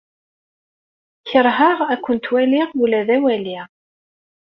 [1.29, 3.59] Keṛheɣ ad kent-waliɣ ula d awali.